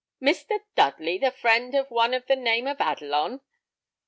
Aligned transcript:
"Mr. 0.19 0.59
Dudley, 0.73 1.19
the 1.19 1.29
friend 1.29 1.75
of 1.75 1.91
one 1.91 2.15
of 2.15 2.25
the 2.25 2.35
name 2.35 2.65
of 2.65 2.79
Adelon!" 2.81 3.39